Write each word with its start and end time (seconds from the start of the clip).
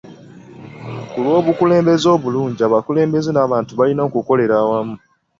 Ku 1.09 1.17
lw'obukulembeze 1.23 2.07
obulungi, 2.15 2.61
abakulembeze 2.67 3.29
n'abantu 3.33 3.71
balina 3.79 4.01
okukolera 4.07 4.55
awamu. 4.63 4.95